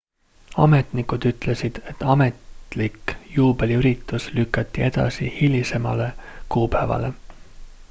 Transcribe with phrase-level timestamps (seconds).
[0.61, 6.11] ametnikud ütlesid et ametlik juubeliüritus lükati edasi hilisemale
[6.57, 7.13] kuupäevale